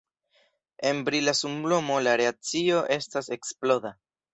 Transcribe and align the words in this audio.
En 0.91 1.03
brila 1.11 1.35
sunlumo 1.41 2.01
la 2.09 2.19
reakcio 2.25 2.85
estas 3.01 3.35
eksploda. 3.41 3.99